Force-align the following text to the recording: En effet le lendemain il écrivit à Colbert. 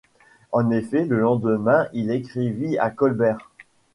En 0.51 0.71
effet 0.71 1.05
le 1.05 1.19
lendemain 1.19 1.87
il 1.93 2.09
écrivit 2.09 2.75
à 2.79 2.89
Colbert. 2.89 3.51